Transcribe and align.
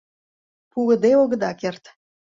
Пуыде 0.71 1.11
огыда 1.23 1.51
керт. 1.61 1.83